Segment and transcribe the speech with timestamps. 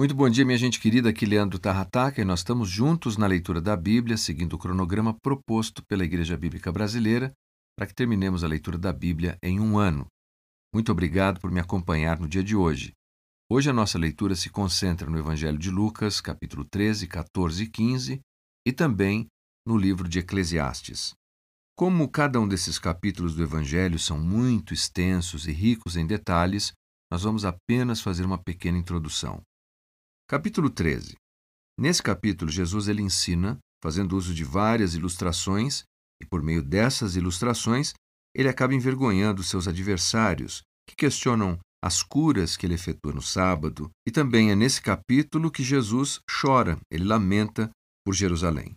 [0.00, 1.10] Muito bom dia, minha gente querida.
[1.10, 5.84] Aqui Leandro Tarrataca e nós estamos juntos na leitura da Bíblia, seguindo o cronograma proposto
[5.84, 7.30] pela Igreja Bíblica Brasileira
[7.76, 10.06] para que terminemos a leitura da Bíblia em um ano.
[10.74, 12.94] Muito obrigado por me acompanhar no dia de hoje.
[13.46, 18.20] Hoje a nossa leitura se concentra no Evangelho de Lucas, capítulo 13, 14 e 15,
[18.66, 19.26] e também
[19.66, 21.12] no livro de Eclesiastes.
[21.76, 26.72] Como cada um desses capítulos do Evangelho são muito extensos e ricos em detalhes,
[27.12, 29.42] nós vamos apenas fazer uma pequena introdução.
[30.30, 31.16] Capítulo 13.
[31.76, 35.82] Nesse capítulo, Jesus ele ensina, fazendo uso de várias ilustrações,
[36.22, 37.94] e por meio dessas ilustrações,
[38.32, 44.12] ele acaba envergonhando seus adversários, que questionam as curas que ele efetua no sábado, e
[44.12, 47.68] também é nesse capítulo que Jesus chora, ele lamenta
[48.06, 48.76] por Jerusalém.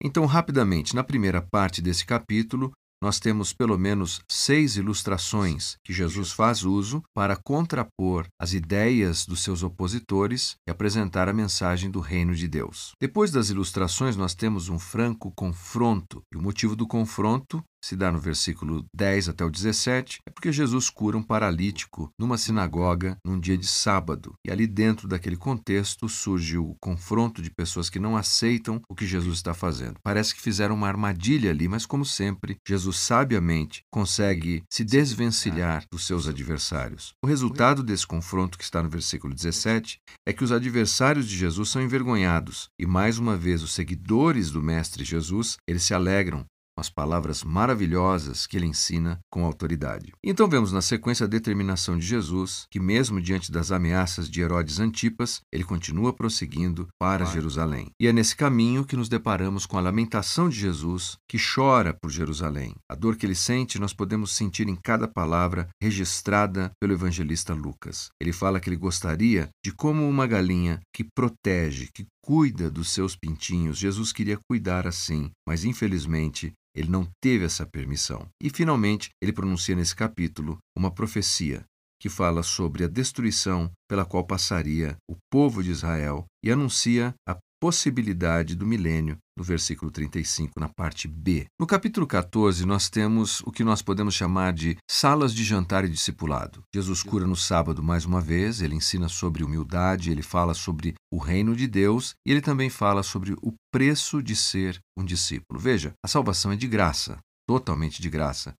[0.00, 2.70] Então, rapidamente, na primeira parte desse capítulo,
[3.02, 9.42] nós temos pelo menos seis ilustrações que Jesus faz uso para contrapor as ideias dos
[9.42, 12.92] seus opositores e apresentar a mensagem do reino de Deus.
[13.00, 18.12] Depois das ilustrações, nós temos um franco confronto, e o motivo do confronto se dá
[18.12, 23.38] no versículo 10 até o 17, é porque Jesus cura um paralítico numa sinagoga num
[23.38, 24.34] dia de sábado.
[24.46, 29.06] E ali dentro daquele contexto surge o confronto de pessoas que não aceitam o que
[29.06, 29.96] Jesus está fazendo.
[30.02, 36.06] Parece que fizeram uma armadilha ali, mas como sempre, Jesus sabiamente consegue se desvencilhar dos
[36.06, 37.14] seus adversários.
[37.22, 41.68] O resultado desse confronto que está no versículo 17 é que os adversários de Jesus
[41.68, 46.44] são envergonhados e mais uma vez os seguidores do mestre Jesus, eles se alegram
[46.82, 50.12] as palavras maravilhosas que ele ensina com autoridade.
[50.22, 54.80] Então vemos na sequência a determinação de Jesus, que mesmo diante das ameaças de Herodes
[54.80, 57.90] Antipas, ele continua prosseguindo para Jerusalém.
[58.00, 62.10] E é nesse caminho que nos deparamos com a lamentação de Jesus, que chora por
[62.10, 62.74] Jerusalém.
[62.90, 68.08] A dor que ele sente, nós podemos sentir em cada palavra registrada pelo evangelista Lucas.
[68.20, 73.16] Ele fala que ele gostaria de como uma galinha que protege, que cuida dos seus
[73.16, 73.78] pintinhos.
[73.78, 78.26] Jesus queria cuidar assim, mas infelizmente ele não teve essa permissão.
[78.42, 81.64] E finalmente, ele pronuncia nesse capítulo uma profecia
[82.00, 87.36] que fala sobre a destruição pela qual passaria o povo de Israel e anuncia a
[87.62, 91.46] possibilidade do milênio, no versículo 35, na parte B.
[91.60, 95.88] No capítulo 14, nós temos o que nós podemos chamar de salas de jantar e
[95.88, 96.64] discipulado.
[96.74, 101.18] Jesus cura no sábado mais uma vez, ele ensina sobre humildade, ele fala sobre o
[101.18, 105.60] reino de Deus e ele também fala sobre o preço de ser um discípulo.
[105.60, 108.54] Veja, a salvação é de graça, totalmente de graça,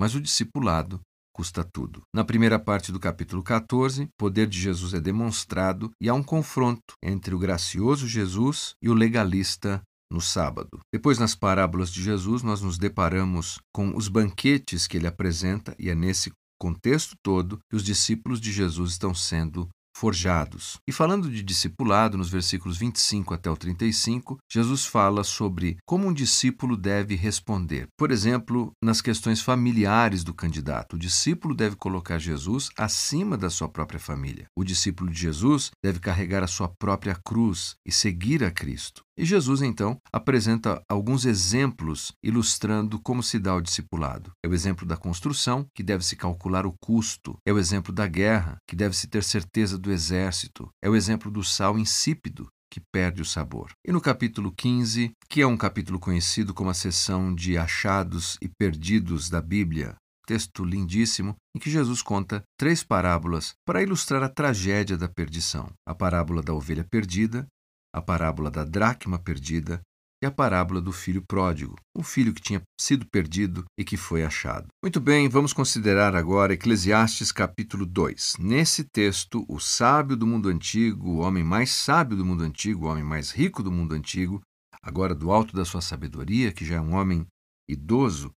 [0.00, 0.98] mas o discipulado
[1.38, 2.02] custa tudo.
[2.12, 6.22] Na primeira parte do capítulo 14, o poder de Jesus é demonstrado e há um
[6.22, 10.80] confronto entre o gracioso Jesus e o legalista no sábado.
[10.92, 15.88] Depois, nas parábolas de Jesus, nós nos deparamos com os banquetes que ele apresenta, e
[15.88, 20.78] é nesse contexto todo que os discípulos de Jesus estão sendo forjados.
[20.86, 26.12] E falando de discipulado, nos versículos 25 até o 35, Jesus fala sobre como um
[26.12, 27.88] discípulo deve responder.
[27.98, 33.68] Por exemplo, nas questões familiares do candidato, o discípulo deve colocar Jesus acima da sua
[33.68, 34.46] própria família.
[34.56, 39.02] O discípulo de Jesus deve carregar a sua própria cruz e seguir a Cristo.
[39.18, 44.30] E Jesus, então, apresenta alguns exemplos ilustrando como se dá o discipulado.
[44.44, 47.36] É o exemplo da construção, que deve-se calcular o custo.
[47.44, 50.68] É o exemplo da guerra, que deve-se ter certeza do exército.
[50.80, 53.72] É o exemplo do sal insípido, que perde o sabor.
[53.84, 58.48] E no capítulo 15, que é um capítulo conhecido como a seção de achados e
[58.48, 59.96] perdidos da Bíblia,
[60.28, 65.94] texto lindíssimo em que Jesus conta três parábolas para ilustrar a tragédia da perdição: a
[65.94, 67.46] parábola da ovelha perdida,
[67.94, 69.80] a parábola da dracma perdida
[70.22, 74.24] e a parábola do filho pródigo, o filho que tinha sido perdido e que foi
[74.24, 74.66] achado.
[74.82, 78.36] Muito bem, vamos considerar agora Eclesiastes capítulo 2.
[78.38, 82.88] Nesse texto, o sábio do mundo antigo, o homem mais sábio do mundo antigo, o
[82.88, 84.42] homem mais rico do mundo antigo,
[84.82, 87.24] agora do alto da sua sabedoria, que já é um homem
[87.68, 88.32] idoso,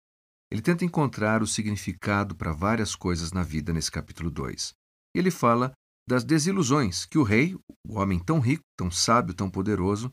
[0.51, 4.73] ele tenta encontrar o significado para várias coisas na vida nesse capítulo 2.
[5.15, 5.73] Ele fala
[6.11, 7.55] das desilusões que o rei,
[7.87, 10.11] o homem tão rico, tão sábio, tão poderoso,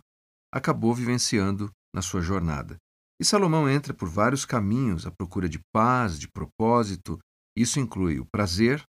[0.53, 2.77] acabou vivenciando na sua jornada.
[3.19, 7.17] E Salomão entra por vários caminhos à procura de paz, de propósito.
[7.57, 8.83] Isso inclui o prazer,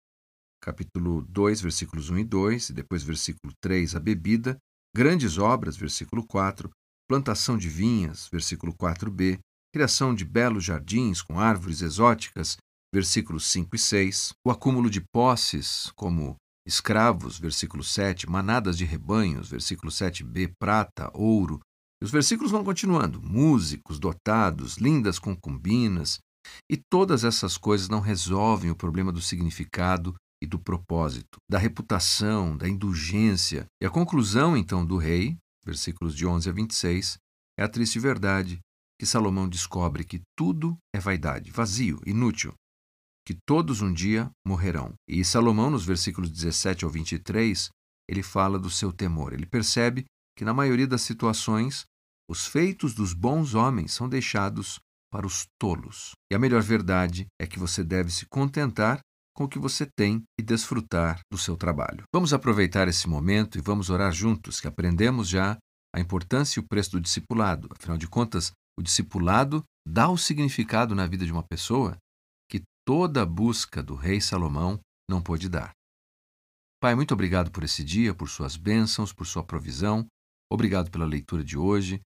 [0.60, 4.58] capítulo 2, versículos 1 e 2, e depois versículo 3, a bebida,
[4.96, 6.72] grandes obras, versículo 4,
[7.08, 9.38] plantação de vinhas, versículo 4b,
[9.72, 12.58] criação de belos jardins com árvores exóticas,
[12.92, 16.36] versículos 5 e 6, o acúmulo de posses, como
[16.66, 21.60] escravos, versículo 7, manadas de rebanhos, versículo 7b, prata, ouro.
[22.02, 26.20] E os versículos vão continuando: músicos, dotados, lindas concubinas.
[26.70, 32.56] E todas essas coisas não resolvem o problema do significado e do propósito, da reputação,
[32.56, 33.66] da indulgência.
[33.82, 37.18] E a conclusão, então, do rei, versículos de 11 a 26,
[37.58, 38.60] é a triste verdade
[39.00, 42.54] que Salomão descobre que tudo é vaidade, vazio, inútil,
[43.26, 44.94] que todos um dia morrerão.
[45.08, 47.70] E Salomão, nos versículos 17 ao 23,
[48.08, 49.34] ele fala do seu temor.
[49.34, 50.06] Ele percebe
[50.38, 51.86] que, na maioria das situações,
[52.30, 54.80] os feitos dos bons homens são deixados
[55.12, 56.12] para os tolos.
[56.32, 59.00] E a melhor verdade é que você deve se contentar
[59.36, 62.04] com o que você tem e desfrutar do seu trabalho.
[62.14, 65.58] Vamos aproveitar esse momento e vamos orar juntos, que aprendemos já
[65.94, 67.68] a importância e o preço do discipulado.
[67.72, 71.98] Afinal de contas, o discipulado dá o significado na vida de uma pessoa
[72.86, 74.80] toda a busca do rei Salomão
[75.10, 75.72] não pôde dar.
[76.80, 80.06] Pai, muito obrigado por esse dia, por suas bênçãos, por sua provisão.
[80.52, 82.00] Obrigado pela leitura de hoje,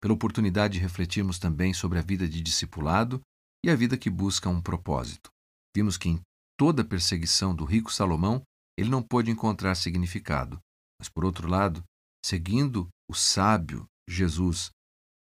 [0.00, 3.20] pela oportunidade de refletirmos também sobre a vida de discipulado
[3.64, 5.30] e a vida que busca um propósito.
[5.74, 6.20] Vimos que em
[6.58, 8.42] toda a perseguição do rico Salomão,
[8.78, 10.58] ele não pôde encontrar significado.
[11.00, 11.82] Mas, por outro lado,
[12.24, 14.70] seguindo o sábio Jesus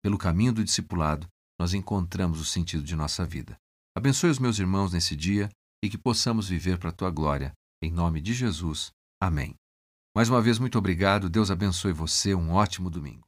[0.03, 1.27] pelo caminho do discipulado,
[1.59, 3.57] nós encontramos o sentido de nossa vida.
[3.95, 5.50] Abençoe os meus irmãos nesse dia
[5.83, 7.53] e que possamos viver para a tua glória.
[7.81, 8.91] Em nome de Jesus.
[9.21, 9.56] Amém.
[10.15, 11.30] Mais uma vez, muito obrigado.
[11.30, 12.36] Deus abençoe você.
[12.36, 13.24] Um ótimo domingo.